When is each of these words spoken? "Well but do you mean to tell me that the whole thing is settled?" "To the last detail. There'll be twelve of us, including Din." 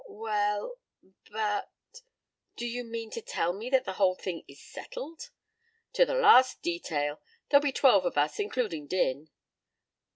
"Well 0.09 0.79
but 1.29 1.69
do 2.55 2.65
you 2.65 2.83
mean 2.85 3.11
to 3.11 3.21
tell 3.21 3.53
me 3.53 3.69
that 3.69 3.85
the 3.85 3.93
whole 4.01 4.15
thing 4.15 4.43
is 4.47 4.59
settled?" 4.59 5.29
"To 5.93 6.07
the 6.07 6.15
last 6.15 6.63
detail. 6.63 7.21
There'll 7.49 7.61
be 7.61 7.71
twelve 7.71 8.05
of 8.07 8.17
us, 8.17 8.39
including 8.39 8.87
Din." 8.87 9.29